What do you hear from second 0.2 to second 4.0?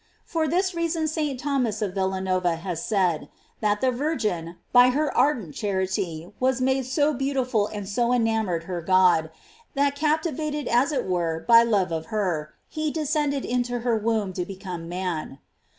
For this reason St. Thomas of Villanova has said, that the